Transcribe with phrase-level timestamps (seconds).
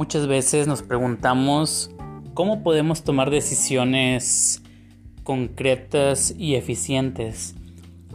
[0.00, 1.90] Muchas veces nos preguntamos
[2.32, 4.62] cómo podemos tomar decisiones
[5.24, 7.54] concretas y eficientes.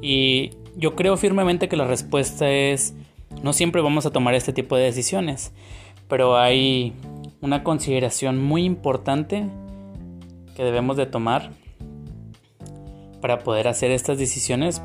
[0.00, 2.94] Y yo creo firmemente que la respuesta es
[3.42, 5.52] no siempre vamos a tomar este tipo de decisiones,
[6.08, 6.94] pero hay
[7.42, 9.46] una consideración muy importante
[10.56, 11.52] que debemos de tomar
[13.20, 14.80] para poder hacer estas decisiones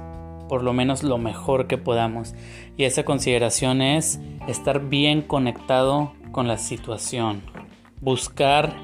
[0.50, 2.36] por lo menos lo mejor que podamos.
[2.76, 4.20] Y esa consideración es
[4.50, 7.41] estar bien conectado con la situación.
[7.99, 8.76] Buscar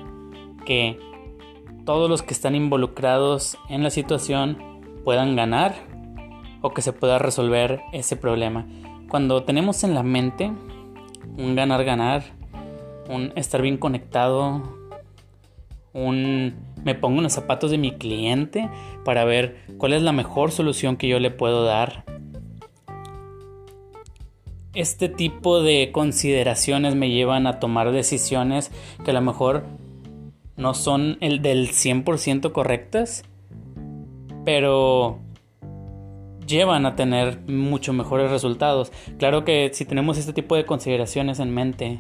[0.66, 1.00] que
[1.86, 4.58] todos los que están involucrados en la situación
[5.04, 5.76] puedan ganar
[6.62, 8.66] o que se pueda resolver ese problema.
[9.10, 10.52] Cuando tenemos en la mente
[11.38, 12.24] un ganar-ganar,
[13.10, 14.64] un estar bien conectado,
[15.94, 18.70] un me pongo en los zapatos de mi cliente
[19.04, 22.06] para ver cuál es la mejor solución que yo le puedo dar.
[24.78, 28.72] Este tipo de consideraciones me llevan a tomar decisiones
[29.04, 29.64] que a lo mejor
[30.56, 33.24] no son el del 100% correctas,
[34.46, 35.18] pero
[36.46, 38.92] llevan a tener mucho mejores resultados.
[39.18, 41.98] Claro que si tenemos este tipo de consideraciones en mente,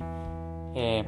[0.75, 1.03] eh,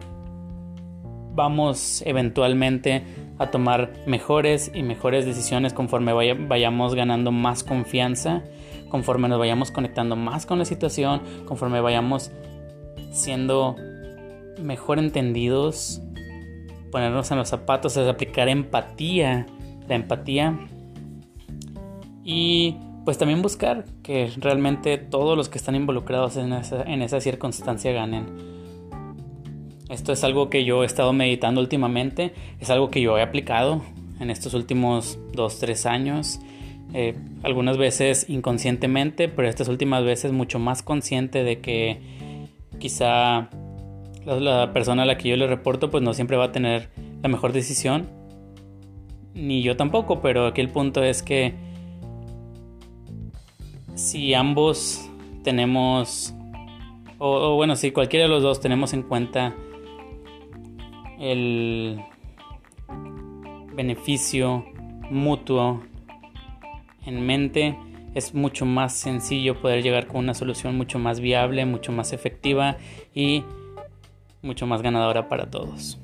[1.36, 3.04] vamos eventualmente
[3.40, 8.44] a tomar mejores y mejores decisiones conforme vayamos ganando más confianza,
[8.90, 12.32] conforme nos vayamos conectando más con la situación, conforme vayamos
[13.12, 13.78] siendo
[14.62, 16.02] mejor entendidos,
[16.92, 19.46] ponernos en los zapatos, es aplicar empatía,
[19.88, 20.60] la empatía
[22.24, 27.22] y pues también buscar que realmente todos los que están involucrados en esa, en esa
[27.22, 28.59] circunstancia ganen.
[29.90, 33.82] Esto es algo que yo he estado meditando últimamente, es algo que yo he aplicado
[34.20, 36.40] en estos últimos 2-3 años.
[36.94, 42.00] Eh, algunas veces inconscientemente, pero estas últimas veces mucho más consciente de que
[42.80, 43.50] quizá
[44.26, 46.90] la, persona a la que yo le reporto pues no siempre va a tener
[47.22, 48.10] la mejor decisión,
[49.34, 51.54] ni yo tampoco, pero aquí el punto es que
[53.96, 55.10] si ambos
[55.44, 56.34] tenemos,
[57.18, 59.56] o bueno, si cualquiera de los dos tenemos en cuenta
[61.20, 62.02] el
[63.76, 64.66] beneficio
[65.10, 65.82] mutuo
[67.06, 67.78] en mente,
[68.16, 72.78] es mucho más sencillo poder llegar con una solución mucho más viable, mucho más efectiva
[73.14, 73.44] y
[74.42, 76.00] mucho más ganadora para todos.